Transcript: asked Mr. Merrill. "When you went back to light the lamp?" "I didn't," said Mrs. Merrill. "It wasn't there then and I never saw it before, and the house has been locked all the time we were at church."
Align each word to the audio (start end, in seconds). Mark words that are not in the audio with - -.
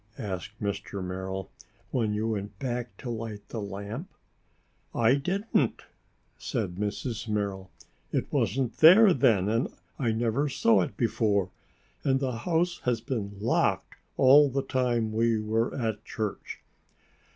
asked 0.17 0.59
Mr. 0.59 0.99
Merrill. 1.03 1.51
"When 1.91 2.11
you 2.11 2.29
went 2.29 2.57
back 2.57 2.97
to 2.97 3.09
light 3.11 3.47
the 3.49 3.61
lamp?" 3.61 4.09
"I 4.95 5.13
didn't," 5.13 5.83
said 6.39 6.77
Mrs. 6.77 7.27
Merrill. 7.27 7.69
"It 8.11 8.33
wasn't 8.33 8.77
there 8.77 9.13
then 9.13 9.47
and 9.47 9.67
I 9.99 10.11
never 10.11 10.49
saw 10.49 10.81
it 10.81 10.97
before, 10.97 11.51
and 12.03 12.19
the 12.19 12.37
house 12.49 12.79
has 12.85 12.99
been 12.99 13.35
locked 13.39 13.93
all 14.17 14.49
the 14.49 14.63
time 14.63 15.11
we 15.13 15.39
were 15.39 15.71
at 15.79 16.03
church." 16.03 16.61